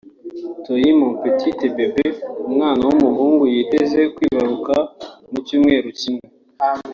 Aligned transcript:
Toi 0.63 0.87
Mon 0.99 1.11
Petit 1.23 1.59
Bebe” 1.75 2.05
umwana 2.47 2.81
w’umuhungu 2.89 3.43
yiteze 3.53 3.99
kwibaruka 4.15 4.73
mu 5.29 5.37
cyumweru 5.47 5.89
kimwe 5.99 6.25